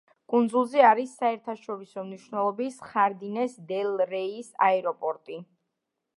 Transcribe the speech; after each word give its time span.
კუნძულზე 0.33 0.85
არის 0.91 1.11
საერთაშორისო 1.19 2.05
მნიშვნელობის 2.07 2.81
ხარდინეს-დელ-რეის 2.89 4.53
აეროპორტი. 4.71 5.41